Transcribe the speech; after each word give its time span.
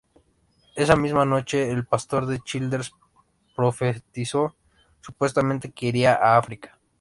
Esa 0.75 0.95
misma 0.95 1.25
noche, 1.25 1.69
el 1.69 1.85
pastor 1.85 2.25
de 2.25 2.39
Childers 2.39 2.91
profetizó 3.55 4.55
supuestamente 4.99 5.69
que 5.73 5.85
iría 5.89 6.15
a 6.15 6.39
África. 6.39 6.79